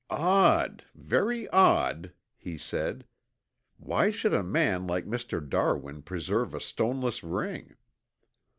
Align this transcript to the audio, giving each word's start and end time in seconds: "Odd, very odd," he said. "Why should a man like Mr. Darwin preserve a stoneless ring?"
"Odd, 0.09 0.83
very 0.95 1.47
odd," 1.49 2.11
he 2.35 2.57
said. 2.57 3.05
"Why 3.77 4.09
should 4.09 4.33
a 4.33 4.41
man 4.41 4.87
like 4.87 5.05
Mr. 5.05 5.47
Darwin 5.47 6.01
preserve 6.01 6.55
a 6.55 6.59
stoneless 6.59 7.21
ring?" 7.23 7.75